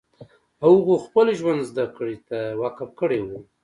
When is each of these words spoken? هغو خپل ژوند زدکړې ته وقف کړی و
هغو 0.63 0.93
خپل 1.05 1.27
ژوند 1.39 1.61
زدکړې 1.69 2.15
ته 2.27 2.37
وقف 2.61 2.89
کړی 2.99 3.19
و 3.23 3.27